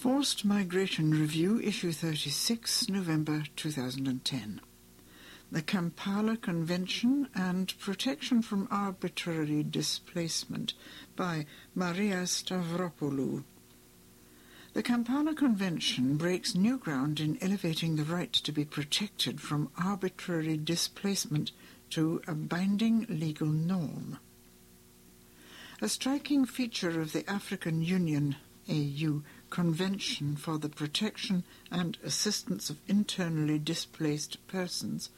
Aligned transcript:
Forced 0.00 0.46
Migration 0.46 1.10
Review, 1.10 1.60
Issue 1.60 1.92
36, 1.92 2.88
November 2.88 3.44
2010. 3.54 4.62
The 5.52 5.60
Kampala 5.60 6.38
Convention 6.38 7.28
and 7.34 7.78
Protection 7.78 8.40
from 8.40 8.66
Arbitrary 8.70 9.62
Displacement 9.62 10.72
by 11.16 11.44
Maria 11.74 12.22
Stavropoulou. 12.22 13.44
The 14.72 14.82
Kampala 14.82 15.34
Convention 15.34 16.16
breaks 16.16 16.54
new 16.54 16.78
ground 16.78 17.20
in 17.20 17.36
elevating 17.42 17.96
the 17.96 18.04
right 18.04 18.32
to 18.32 18.52
be 18.52 18.64
protected 18.64 19.38
from 19.38 19.68
arbitrary 19.76 20.56
displacement 20.56 21.52
to 21.90 22.22
a 22.26 22.32
binding 22.32 23.04
legal 23.10 23.48
norm. 23.48 24.18
A 25.82 25.90
striking 25.90 26.46
feature 26.46 27.02
of 27.02 27.12
the 27.12 27.28
African 27.30 27.82
Union 27.82 28.36
AU 28.70 29.22
Convention 29.50 30.36
for 30.36 30.58
the 30.58 30.68
Protection 30.68 31.44
and 31.70 31.98
Assistance 32.04 32.70
of 32.70 32.80
Internally 32.86 33.58
Displaced 33.58 34.46
Persons, 34.46 35.10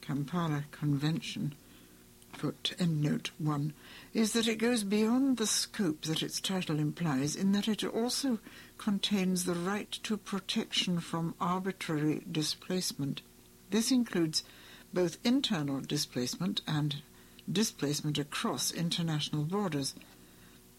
Kampala 0.00 0.64
Convention, 0.70 1.54
foot 2.32 2.74
endnote 2.78 3.30
1, 3.38 3.72
is 4.12 4.32
that 4.32 4.48
it 4.48 4.56
goes 4.56 4.82
beyond 4.82 5.36
the 5.36 5.46
scope 5.46 6.02
that 6.02 6.22
its 6.22 6.40
title 6.40 6.78
implies 6.78 7.36
in 7.36 7.52
that 7.52 7.68
it 7.68 7.84
also 7.84 8.38
contains 8.78 9.44
the 9.44 9.54
right 9.54 9.92
to 10.02 10.16
protection 10.16 10.98
from 10.98 11.34
arbitrary 11.40 12.22
displacement. 12.30 13.22
This 13.70 13.90
includes 13.90 14.42
both 14.92 15.18
internal 15.24 15.80
displacement 15.80 16.60
and 16.66 17.02
displacement 17.50 18.18
across 18.18 18.72
international 18.72 19.44
borders. 19.44 19.94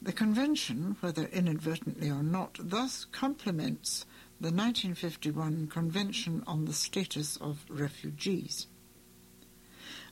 The 0.06 0.14
Convention, 0.14 0.98
whether 1.00 1.26
inadvertently 1.34 2.12
or 2.12 2.22
not, 2.22 2.60
thus 2.60 3.06
complements 3.06 4.06
the 4.40 4.52
1951 4.52 5.66
Convention 5.66 6.44
on 6.46 6.66
the 6.66 6.74
Status 6.74 7.38
of 7.38 7.66
Refugees. 7.70 8.68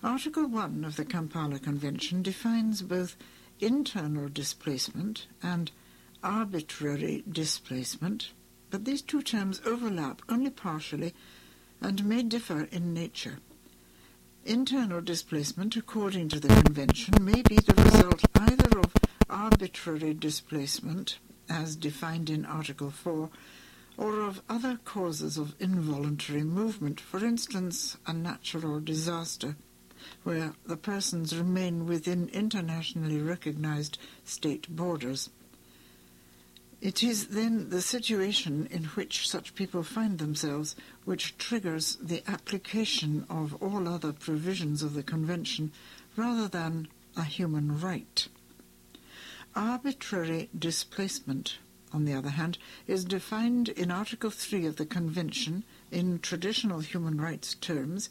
Article 0.03 0.47
1 0.47 0.83
of 0.83 0.95
the 0.95 1.05
Kampala 1.05 1.59
Convention 1.59 2.23
defines 2.23 2.81
both 2.81 3.16
internal 3.59 4.30
displacement 4.30 5.27
and 5.44 5.69
arbitrary 6.23 7.23
displacement, 7.31 8.31
but 8.72 8.85
these 8.85 9.03
two 9.03 9.22
terms 9.22 9.61
overlap 9.63 10.23
only 10.28 10.50
partially 10.50 11.13
and 11.81 12.03
may 12.03 12.23
differ 12.23 12.67
in 12.72 12.95
nature. 12.95 13.38
Internal 14.44 15.02
displacement, 15.02 15.75
according 15.75 16.30
to 16.30 16.39
the 16.39 16.47
Convention, 16.63 17.13
may 17.23 17.44
be 17.44 17.57
the 17.57 17.75
result 17.75 18.25
either 18.33 18.80
of 18.80 18.91
arbitrary 19.29 20.13
displacement, 20.13 21.17
as 21.49 21.75
defined 21.75 22.29
in 22.29 22.45
Article 22.45 22.91
4, 22.91 23.29
or 23.97 24.21
of 24.21 24.41
other 24.49 24.79
causes 24.85 25.38
of 25.38 25.55
involuntary 25.59 26.43
movement, 26.43 26.99
for 26.99 27.23
instance, 27.23 27.97
a 28.07 28.13
natural 28.13 28.79
disaster, 28.79 29.55
where 30.23 30.53
the 30.66 30.77
persons 30.77 31.38
remain 31.38 31.85
within 31.85 32.29
internationally 32.29 33.19
recognized 33.19 33.97
state 34.25 34.67
borders. 34.75 35.29
It 36.81 37.01
is 37.01 37.27
then 37.27 37.69
the 37.69 37.81
situation 37.81 38.67
in 38.69 38.83
which 38.95 39.29
such 39.29 39.55
people 39.55 39.83
find 39.83 40.17
themselves 40.17 40.75
which 41.05 41.38
triggers 41.38 41.95
the 42.01 42.23
application 42.27 43.25
of 43.29 43.55
all 43.63 43.88
other 43.88 44.11
provisions 44.11 44.83
of 44.83 44.94
the 44.94 45.03
Convention 45.03 45.71
rather 46.17 46.49
than 46.49 46.89
a 47.16 47.23
human 47.23 47.79
right. 47.79 48.27
Arbitrary 49.56 50.50
displacement, 50.58 51.59
on 51.92 52.06
the 52.06 52.14
other 52.14 52.32
hand, 52.32 52.58
is 52.88 53.06
defined 53.06 53.70
in 53.70 53.92
Article 53.92 54.32
3 54.32 54.66
of 54.66 54.78
the 54.78 54.86
Convention 54.86 55.64
in 55.92 56.18
traditional 56.20 56.80
human 56.80 57.22
rights 57.22 57.54
terms, 57.54 58.09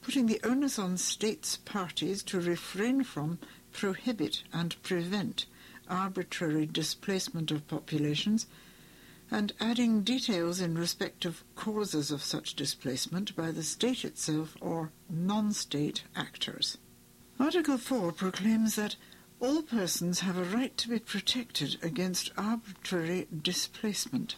putting 0.00 0.26
the 0.26 0.40
onus 0.42 0.78
on 0.78 0.96
states 0.96 1.58
parties 1.58 2.22
to 2.22 2.40
refrain 2.40 3.04
from, 3.04 3.38
prohibit, 3.70 4.42
and 4.52 4.82
prevent 4.82 5.44
arbitrary 5.90 6.64
displacement 6.64 7.50
of 7.50 7.66
populations, 7.68 8.46
and 9.30 9.52
adding 9.60 10.02
details 10.02 10.58
in 10.60 10.78
respect 10.78 11.26
of 11.26 11.44
causes 11.54 12.10
of 12.10 12.22
such 12.22 12.54
displacement 12.54 13.36
by 13.36 13.50
the 13.50 13.62
state 13.62 14.04
itself 14.04 14.56
or 14.60 14.90
non-state 15.10 16.02
actors. 16.16 16.78
Article 17.38 17.76
4 17.76 18.12
proclaims 18.12 18.74
that 18.76 18.96
all 19.40 19.62
persons 19.62 20.20
have 20.20 20.36
a 20.36 20.56
right 20.56 20.76
to 20.76 20.88
be 20.88 20.98
protected 20.98 21.76
against 21.82 22.32
arbitrary 22.36 23.28
displacement. 23.42 24.34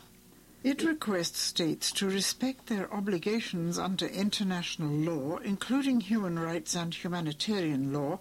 It 0.63 0.83
requests 0.83 1.41
states 1.41 1.91
to 1.93 2.07
respect 2.09 2.67
their 2.67 2.93
obligations 2.93 3.79
under 3.79 4.07
international 4.07 4.91
law, 4.91 5.39
including 5.39 6.01
human 6.01 6.39
rights 6.39 6.75
and 6.77 6.95
humanitarian 6.95 7.95
law, 7.95 8.21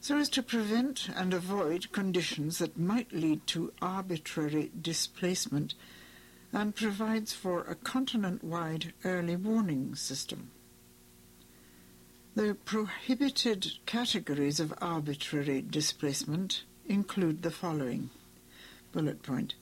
so 0.00 0.16
as 0.16 0.30
to 0.30 0.42
prevent 0.42 1.10
and 1.14 1.34
avoid 1.34 1.92
conditions 1.92 2.58
that 2.58 2.78
might 2.78 3.12
lead 3.12 3.46
to 3.48 3.72
arbitrary 3.82 4.70
displacement, 4.80 5.74
and 6.52 6.74
provides 6.74 7.34
for 7.34 7.62
a 7.64 7.74
continent-wide 7.74 8.94
early 9.04 9.36
warning 9.36 9.94
system. 9.94 10.50
The 12.36 12.54
prohibited 12.66 13.78
categories 13.86 14.60
of 14.60 14.74
arbitrary 14.82 15.62
displacement 15.62 16.64
include 16.84 17.40
the 17.40 17.50
following. 17.50 18.10
Bullet 18.92 19.22
point. 19.22 19.54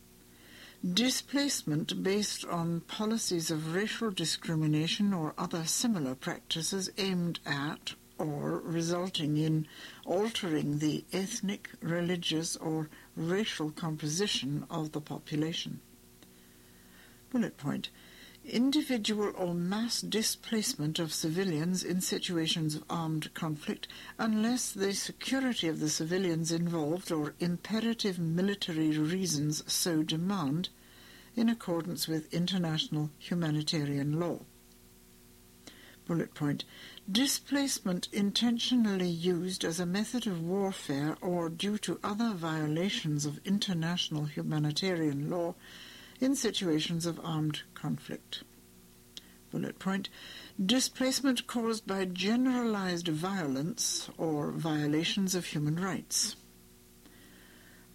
Displacement 0.82 2.02
based 2.02 2.44
on 2.44 2.80
policies 2.80 3.52
of 3.52 3.76
racial 3.76 4.10
discrimination 4.10 5.14
or 5.14 5.34
other 5.38 5.64
similar 5.66 6.16
practices 6.16 6.90
aimed 6.98 7.38
at 7.46 7.94
or 8.18 8.58
resulting 8.58 9.36
in 9.36 9.68
altering 10.04 10.80
the 10.80 11.04
ethnic, 11.12 11.70
religious, 11.80 12.56
or 12.56 12.88
racial 13.14 13.70
composition 13.70 14.66
of 14.68 14.90
the 14.90 15.00
population. 15.00 15.78
Bullet 17.30 17.56
point 17.56 17.90
individual 18.44 19.32
or 19.36 19.54
mass 19.54 20.00
displacement 20.00 20.98
of 20.98 21.12
civilians 21.12 21.82
in 21.82 22.00
situations 22.00 22.74
of 22.74 22.84
armed 22.90 23.32
conflict 23.34 23.88
unless 24.18 24.70
the 24.70 24.92
security 24.92 25.68
of 25.68 25.80
the 25.80 25.88
civilians 25.88 26.52
involved 26.52 27.10
or 27.10 27.34
imperative 27.40 28.18
military 28.18 28.98
reasons 28.98 29.62
so 29.72 30.02
demand 30.02 30.68
in 31.36 31.48
accordance 31.48 32.06
with 32.06 32.32
international 32.32 33.10
humanitarian 33.18 34.20
law. 34.20 34.38
Bullet 36.06 36.34
point. 36.34 36.64
Displacement 37.10 38.08
intentionally 38.12 39.08
used 39.08 39.64
as 39.64 39.80
a 39.80 39.86
method 39.86 40.26
of 40.26 40.42
warfare 40.42 41.16
or 41.22 41.48
due 41.48 41.78
to 41.78 41.98
other 42.04 42.32
violations 42.34 43.24
of 43.24 43.40
international 43.46 44.26
humanitarian 44.26 45.30
law 45.30 45.54
in 46.20 46.36
situations 46.36 47.06
of 47.06 47.20
armed 47.24 47.62
conflict. 47.74 48.42
Bullet 49.50 49.78
point. 49.78 50.08
Displacement 50.64 51.46
caused 51.46 51.86
by 51.86 52.04
generalized 52.04 53.08
violence 53.08 54.10
or 54.18 54.50
violations 54.50 55.34
of 55.34 55.46
human 55.46 55.76
rights. 55.76 56.34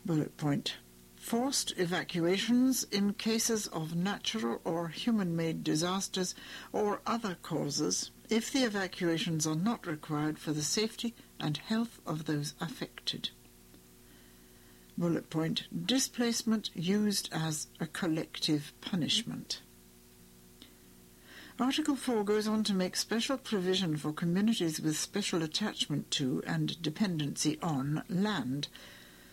Bullet 0.05 0.37
point. 0.37 0.77
Forced 1.17 1.73
evacuations 1.77 2.85
in 2.85 3.13
cases 3.13 3.67
of 3.67 3.93
natural 3.93 4.61
or 4.63 4.87
human-made 4.87 5.63
disasters 5.63 6.33
or 6.71 7.01
other 7.05 7.35
causes 7.41 8.09
if 8.29 8.51
the 8.51 8.63
evacuations 8.63 9.45
are 9.45 9.55
not 9.55 9.85
required 9.85 10.39
for 10.39 10.53
the 10.53 10.63
safety 10.63 11.13
and 11.39 11.57
health 11.57 11.99
of 12.05 12.25
those 12.25 12.53
affected. 12.61 13.31
Bullet 14.99 15.29
point 15.29 15.63
displacement 15.85 16.71
used 16.75 17.29
as 17.31 17.67
a 17.79 17.87
collective 17.87 18.73
punishment. 18.81 19.61
Article 21.57 21.95
4 21.95 22.25
goes 22.25 22.49
on 22.49 22.65
to 22.65 22.73
make 22.73 22.97
special 22.97 23.37
provision 23.37 23.95
for 23.95 24.11
communities 24.11 24.81
with 24.81 24.97
special 24.97 25.41
attachment 25.41 26.11
to 26.11 26.43
and 26.45 26.81
dependency 26.81 27.57
on 27.61 28.03
land, 28.09 28.67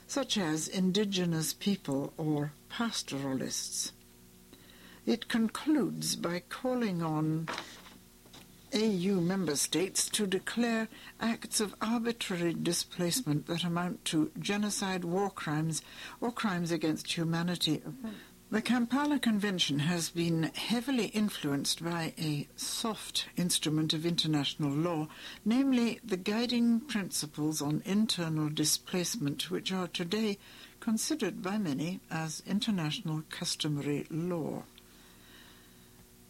such 0.06 0.38
as 0.38 0.68
indigenous 0.68 1.52
people 1.52 2.12
or 2.16 2.52
pastoralists. 2.68 3.90
It 5.04 5.26
concludes 5.26 6.14
by 6.14 6.44
calling 6.48 7.02
on 7.02 7.48
AU 8.76 9.20
member 9.22 9.56
states 9.56 10.06
to 10.10 10.26
declare 10.26 10.88
acts 11.18 11.60
of 11.60 11.74
arbitrary 11.80 12.52
displacement 12.52 13.46
that 13.46 13.64
amount 13.64 14.04
to 14.04 14.30
genocide, 14.38 15.02
war 15.02 15.30
crimes, 15.30 15.80
or 16.20 16.30
crimes 16.30 16.70
against 16.70 17.16
humanity. 17.16 17.82
The 18.50 18.60
Kampala 18.60 19.18
Convention 19.18 19.78
has 19.78 20.10
been 20.10 20.50
heavily 20.54 21.06
influenced 21.06 21.82
by 21.82 22.12
a 22.18 22.46
soft 22.56 23.26
instrument 23.36 23.94
of 23.94 24.04
international 24.04 24.70
law, 24.70 25.08
namely 25.42 25.98
the 26.04 26.18
guiding 26.18 26.80
principles 26.80 27.62
on 27.62 27.82
internal 27.86 28.50
displacement, 28.50 29.50
which 29.50 29.72
are 29.72 29.88
today 29.88 30.36
considered 30.80 31.42
by 31.42 31.56
many 31.56 32.00
as 32.10 32.42
international 32.46 33.22
customary 33.30 34.06
law. 34.10 34.64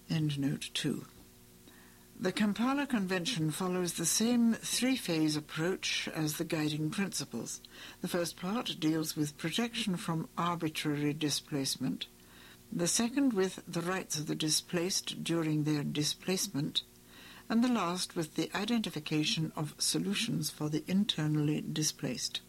End 0.09 0.39
note 0.39 0.71
2. 0.73 1.05
The 2.19 2.33
Kampala 2.33 2.87
Convention 2.87 3.51
follows 3.51 3.93
the 3.93 4.07
same 4.07 4.55
three-phase 4.55 5.37
approach 5.37 6.09
as 6.15 6.39
the 6.39 6.45
guiding 6.45 6.89
principles. 6.89 7.61
The 8.01 8.09
first 8.09 8.39
part 8.39 8.81
deals 8.81 9.15
with 9.15 9.37
protection 9.37 9.99
from 9.99 10.31
arbitrary 10.39 11.13
displacement, 11.13 12.07
the 12.73 12.89
second 12.89 13.35
with 13.35 13.63
the 13.69 13.83
rights 13.83 14.19
of 14.19 14.29
the 14.29 14.35
displaced 14.35 15.23
during 15.23 15.65
their 15.65 15.85
displacement, 15.85 16.85
and 17.51 17.63
the 17.63 17.69
last 17.69 18.17
with 18.17 18.35
the 18.35 18.51
identification 18.57 19.53
of 19.55 19.75
solutions 19.77 20.49
for 20.49 20.71
the 20.71 20.85
internally 20.89 21.61
displaced. 21.61 22.41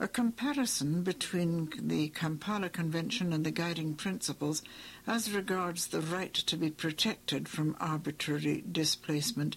A 0.00 0.06
comparison 0.06 1.02
between 1.02 1.70
the 1.76 2.10
Kampala 2.10 2.68
Convention 2.68 3.32
and 3.32 3.44
the 3.44 3.50
guiding 3.50 3.96
principles 3.96 4.62
as 5.08 5.32
regards 5.32 5.88
the 5.88 6.00
right 6.00 6.32
to 6.34 6.56
be 6.56 6.70
protected 6.70 7.48
from 7.48 7.76
arbitrary 7.80 8.62
displacement 8.70 9.56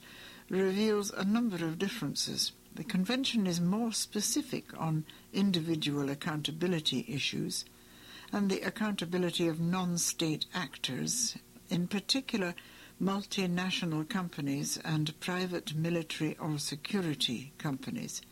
reveals 0.49 1.11
a 1.11 1.23
number 1.23 1.63
of 1.63 1.77
differences. 1.77 2.53
The 2.73 2.83
Convention 2.83 3.45
is 3.45 3.61
more 3.61 3.91
specific 3.91 4.65
on 4.79 5.05
individual 5.31 6.09
accountability 6.09 7.05
issues 7.07 7.63
and 8.31 8.49
the 8.49 8.61
accountability 8.61 9.47
of 9.47 9.59
non-state 9.59 10.47
actors, 10.55 11.37
in 11.69 11.87
particular 11.87 12.55
multinational 12.99 14.09
companies 14.09 14.79
and 14.83 15.19
private 15.19 15.75
military 15.75 16.35
or 16.39 16.57
security 16.57 17.53
companies. 17.59 18.23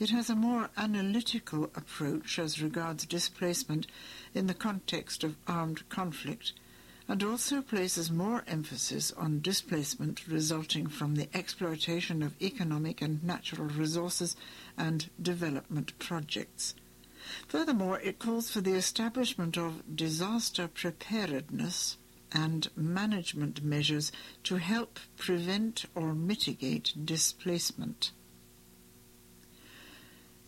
It 0.00 0.10
has 0.10 0.30
a 0.30 0.36
more 0.36 0.70
analytical 0.76 1.64
approach 1.74 2.38
as 2.38 2.62
regards 2.62 3.04
displacement 3.04 3.88
in 4.32 4.46
the 4.46 4.54
context 4.54 5.24
of 5.24 5.36
armed 5.48 5.88
conflict 5.88 6.52
and 7.08 7.20
also 7.24 7.62
places 7.62 8.08
more 8.08 8.44
emphasis 8.46 9.10
on 9.12 9.40
displacement 9.40 10.28
resulting 10.28 10.86
from 10.86 11.16
the 11.16 11.28
exploitation 11.34 12.22
of 12.22 12.40
economic 12.40 13.02
and 13.02 13.24
natural 13.24 13.66
resources 13.66 14.36
and 14.76 15.10
development 15.20 15.98
projects. 15.98 16.76
Furthermore, 17.48 17.98
it 17.98 18.20
calls 18.20 18.50
for 18.50 18.60
the 18.60 18.74
establishment 18.74 19.56
of 19.56 19.96
disaster 19.96 20.68
preparedness 20.68 21.96
and 22.30 22.68
management 22.76 23.64
measures 23.64 24.12
to 24.44 24.58
help 24.58 25.00
prevent 25.16 25.86
or 25.96 26.14
mitigate 26.14 26.92
displacement. 27.04 28.12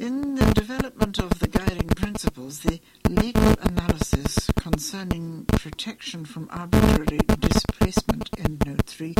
In 0.00 0.35
the 0.35 0.55
development 0.55 1.19
of 1.19 1.41
the 1.41 1.47
guiding 1.47 1.88
principles, 1.88 2.61
the 2.61 2.81
legal 3.06 3.55
analysis 3.61 4.49
concerning 4.56 5.44
protection 5.44 6.25
from 6.25 6.49
arbitrary 6.50 7.19
displacement 7.38 8.31
in 8.38 8.58
Note 8.64 8.87
3 8.87 9.14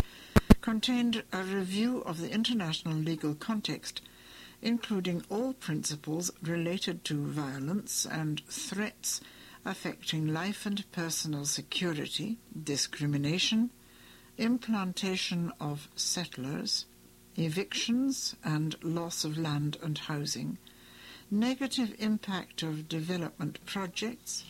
contained 0.61 1.23
a 1.31 1.43
review 1.43 1.99
of 1.99 2.19
the 2.19 2.31
international 2.31 2.95
legal 2.95 3.35
context, 3.35 4.01
including 4.63 5.23
all 5.29 5.53
principles 5.53 6.31
related 6.41 7.05
to 7.05 7.27
violence 7.27 8.07
and 8.09 8.41
threats 8.47 9.21
affecting 9.63 10.33
life 10.33 10.65
and 10.65 10.91
personal 10.91 11.45
security, 11.45 12.39
discrimination, 12.63 13.69
implantation 14.39 15.51
of 15.59 15.89
settlers, 15.95 16.87
evictions 17.37 18.35
and 18.43 18.75
loss 18.83 19.23
of 19.23 19.37
land 19.37 19.77
and 19.83 19.99
housing, 19.99 20.57
negative 21.31 21.95
impact 21.97 22.61
of 22.61 22.89
development 22.89 23.65
projects, 23.65 24.43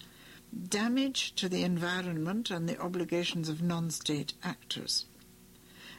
damage 0.68 1.34
to 1.36 1.48
the 1.48 1.64
environment 1.64 2.50
and 2.50 2.68
the 2.68 2.82
obligations 2.82 3.48
of 3.48 3.62
non-state 3.62 4.34
actors. 4.44 5.06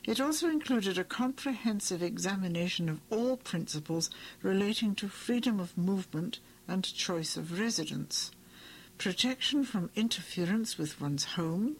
It 0.04 0.20
also 0.20 0.48
included 0.48 0.98
a 0.98 1.04
comprehensive 1.04 2.02
examination 2.02 2.88
of 2.88 3.00
all 3.08 3.36
principles 3.36 4.10
relating 4.42 4.96
to 4.96 5.08
freedom 5.08 5.60
of 5.60 5.78
movement 5.78 6.40
and 6.66 6.82
choice 6.82 7.36
of 7.36 7.60
residence, 7.60 8.32
protection 8.98 9.62
from 9.62 9.90
interference 9.94 10.76
with 10.76 11.00
one's 11.00 11.24
home, 11.24 11.76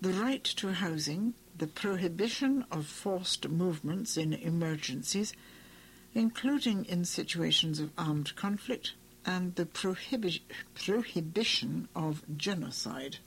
the 0.00 0.14
right 0.14 0.44
to 0.44 0.72
housing, 0.72 1.34
the 1.56 1.66
prohibition 1.66 2.64
of 2.70 2.86
forced 2.86 3.48
movements 3.48 4.16
in 4.16 4.32
emergencies, 4.32 5.34
including 6.16 6.86
in 6.86 7.04
situations 7.04 7.78
of 7.78 7.92
armed 7.98 8.34
conflict, 8.36 8.94
and 9.26 9.54
the 9.56 9.66
prohibi- 9.66 10.40
prohibition 10.74 11.86
of 11.94 12.22
genocide. 12.38 13.18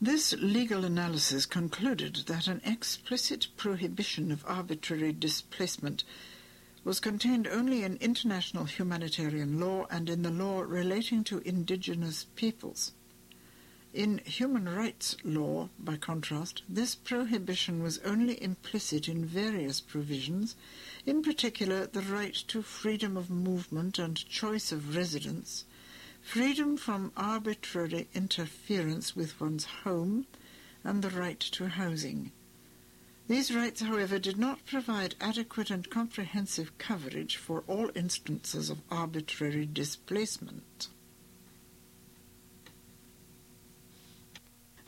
This 0.00 0.34
legal 0.40 0.84
analysis 0.84 1.46
concluded 1.46 2.24
that 2.26 2.48
an 2.48 2.62
explicit 2.64 3.46
prohibition 3.56 4.32
of 4.32 4.44
arbitrary 4.44 5.12
displacement 5.12 6.02
was 6.82 6.98
contained 6.98 7.46
only 7.46 7.84
in 7.84 7.96
international 7.98 8.64
humanitarian 8.64 9.60
law 9.60 9.86
and 9.88 10.10
in 10.10 10.22
the 10.22 10.30
law 10.30 10.62
relating 10.62 11.22
to 11.24 11.46
indigenous 11.46 12.26
peoples. 12.34 12.92
In 13.92 14.18
human 14.18 14.68
rights 14.68 15.16
law, 15.24 15.68
by 15.76 15.96
contrast, 15.96 16.62
this 16.68 16.94
prohibition 16.94 17.82
was 17.82 17.98
only 18.04 18.40
implicit 18.40 19.08
in 19.08 19.24
various 19.24 19.80
provisions, 19.80 20.54
in 21.04 21.22
particular 21.22 21.86
the 21.86 22.02
right 22.02 22.34
to 22.34 22.62
freedom 22.62 23.16
of 23.16 23.30
movement 23.30 23.98
and 23.98 24.16
choice 24.28 24.70
of 24.70 24.94
residence, 24.94 25.64
freedom 26.22 26.76
from 26.76 27.10
arbitrary 27.16 28.08
interference 28.14 29.16
with 29.16 29.40
one's 29.40 29.64
home, 29.64 30.26
and 30.84 31.02
the 31.02 31.10
right 31.10 31.40
to 31.40 31.66
housing. 31.66 32.30
These 33.26 33.52
rights, 33.52 33.80
however, 33.80 34.20
did 34.20 34.38
not 34.38 34.64
provide 34.66 35.16
adequate 35.20 35.68
and 35.68 35.90
comprehensive 35.90 36.78
coverage 36.78 37.36
for 37.36 37.64
all 37.66 37.90
instances 37.96 38.70
of 38.70 38.82
arbitrary 38.88 39.66
displacement. 39.66 40.86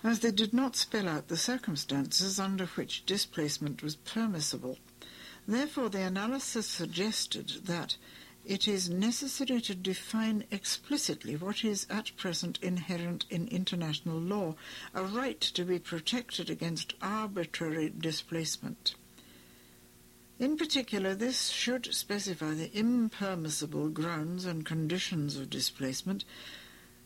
As 0.04 0.20
they 0.20 0.31
did 0.31 0.52
not 0.52 0.76
spell 0.76 1.08
out 1.08 1.28
the 1.28 1.37
circumstances 1.37 2.40
under 2.40 2.66
which 2.66 3.06
displacement 3.06 3.82
was 3.82 3.96
permissible. 3.96 4.78
Therefore, 5.46 5.88
the 5.88 6.02
analysis 6.02 6.66
suggested 6.66 7.66
that 7.66 7.96
it 8.44 8.66
is 8.66 8.90
necessary 8.90 9.60
to 9.60 9.75
define 9.75 10.44
explicitly 10.50 11.37
what 11.37 11.64
is 11.64 11.87
at 11.88 12.16
present 12.16 12.58
inherent 12.60 13.25
in 13.31 13.46
international 13.49 14.19
law, 14.19 14.56
a 14.94 15.04
right 15.04 15.40
to 15.40 15.64
be 15.64 15.78
protected 15.78 16.50
against 16.50 16.94
arbitrary 17.00 17.92
displacement. 17.97 18.97
In 20.40 20.56
particular, 20.56 21.14
this 21.14 21.50
should 21.50 21.94
specify 21.94 22.54
the 22.54 22.76
impermissible 22.76 23.88
grounds 23.90 24.44
and 24.44 24.66
conditions 24.66 25.37
of 25.37 25.50
displacement 25.50 26.25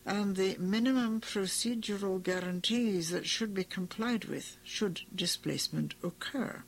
and 0.07 0.37
the 0.37 0.55
minimum 0.57 1.19
procedural 1.19 2.23
guarantees 2.23 3.09
that 3.09 3.27
should 3.27 3.53
be 3.53 3.65
complied 3.65 4.23
with 4.23 4.55
should 4.63 5.01
displacement 5.13 5.95
occur. 6.01 6.63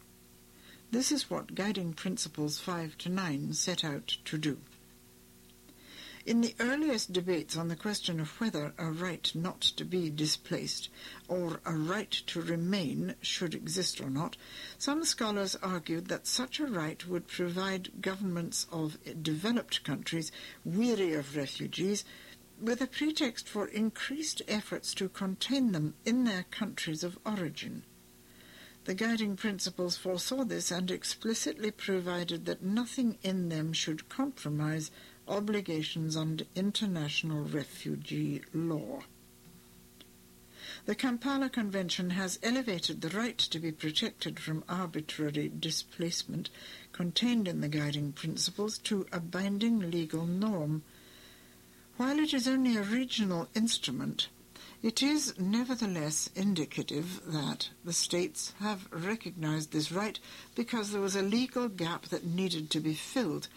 This 0.92 1.10
is 1.10 1.30
what 1.30 1.56
Guiding 1.56 1.94
Principles 1.94 2.60
5 2.60 2.98
to 2.98 3.10
9 3.10 3.54
set 3.54 3.86
out 3.86 4.18
to 4.26 4.38
do. 4.38 4.58
In 6.26 6.42
the 6.42 6.54
earliest 6.60 7.14
debates 7.14 7.56
on 7.56 7.70
the 7.70 7.78
question 7.78 8.20
of 8.20 8.42
whether 8.42 8.74
a 8.78 8.92
right 8.92 9.32
not 9.34 9.62
to 9.62 9.86
be 9.86 10.10
displaced 10.10 10.90
or 11.30 11.62
a 11.66 11.74
right 11.74 12.12
to 12.12 12.42
remain 12.42 13.16
should 13.22 13.56
exist 13.56 14.02
or 14.02 14.10
not, 14.10 14.36
some 14.78 15.06
scholars 15.06 15.56
argued 15.64 16.10
that 16.10 16.28
such 16.28 16.60
a 16.60 16.68
right 16.68 17.08
would 17.08 17.28
provide 17.28 18.02
governments 18.02 18.68
of 18.70 18.98
developed 19.24 19.86
countries 19.86 20.30
weary 20.66 21.14
of 21.14 21.38
refugees 21.38 22.04
with 22.62 22.82
a 22.82 22.88
pretext 22.88 23.48
for 23.48 23.68
increased 23.68 24.42
efforts 24.48 24.94
to 24.96 25.10
contain 25.10 25.72
them 25.72 25.94
in 26.06 26.24
their 26.24 26.44
countries 26.52 27.04
of 27.04 27.18
origin. 27.26 27.84
The 28.86 28.94
guiding 28.94 29.36
principles 29.36 29.98
foresaw 29.98 30.44
this 30.46 30.72
and 30.72 30.90
explicitly 30.90 31.72
provided 31.72 32.46
that 32.46 32.64
nothing 32.64 33.18
in 33.22 33.50
them 33.50 33.72
should 33.74 34.10
compromise 34.10 34.90
obligations 35.28 36.18
under 36.18 36.46
international 36.56 37.44
refugee 37.44 38.42
law. 38.54 39.02
The 40.86 40.96
Kampala 40.96 41.50
Convention 41.50 42.12
has 42.12 42.40
elevated 42.42 43.02
the 43.02 43.10
right 43.10 43.38
to 43.38 43.60
be 43.60 43.72
protected 43.72 44.40
from 44.40 44.64
arbitrary 44.68 45.52
displacement 45.60 46.50
contained 46.94 47.48
in 47.48 47.62
the 47.62 47.68
guiding 47.68 48.12
principles 48.12 48.78
to 48.80 49.06
a 49.12 49.20
binding 49.20 49.92
legal 49.92 50.26
norm 50.26 50.84
while 52.00 52.18
it 52.18 52.34
is 52.34 52.48
only 52.48 52.78
a 52.78 52.82
regional 52.82 53.50
instrument, 53.54 54.30
it 54.82 55.04
is 55.04 55.38
nevertheless 55.38 56.30
indicative 56.34 57.20
that 57.28 57.72
the 57.84 57.92
states 57.92 58.54
have 58.62 58.88
recognized 58.90 59.74
this 59.74 59.92
right 59.92 60.18
because 60.56 60.92
there 60.92 61.02
was 61.02 61.18
a 61.18 61.22
legal 61.22 61.68
gap 61.68 62.06
that 62.06 62.26
needed 62.26 62.70
to 62.70 62.80
be 62.80 62.94
filled. 62.94 63.50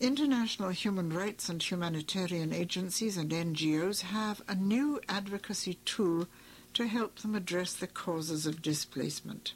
International 0.00 0.70
human 0.70 1.10
rights 1.10 1.50
and 1.50 1.62
humanitarian 1.62 2.50
agencies 2.50 3.18
and 3.18 3.30
NGOs 3.30 4.00
have 4.00 4.40
a 4.48 4.54
new 4.54 4.98
advocacy 5.06 5.74
tool 5.84 6.28
to 6.72 6.86
help 6.86 7.18
them 7.18 7.34
address 7.34 7.74
the 7.74 7.86
causes 7.86 8.46
of 8.46 8.62
displacement. 8.62 9.52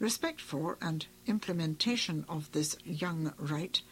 Respect 0.00 0.40
for 0.40 0.78
and 0.82 1.06
implementation 1.28 2.24
of 2.28 2.50
this 2.50 2.76
young 2.84 3.32
right 3.38 3.82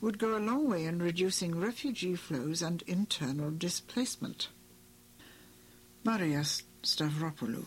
would 0.00 0.18
go 0.18 0.36
a 0.36 0.38
long 0.38 0.68
way 0.68 0.84
in 0.84 1.00
reducing 1.00 1.58
refugee 1.58 2.14
flows 2.14 2.62
and 2.62 2.82
internal 2.86 3.50
displacement. 3.50 4.48
Maria 6.04 6.44
Stavropoulou. 6.82 7.64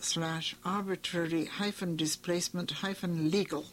slash 0.00 0.56
arbitrary 0.64 1.44
hyphen 1.44 1.96
displacement 1.96 2.70
hyphen 2.70 3.30
legal 3.30 3.66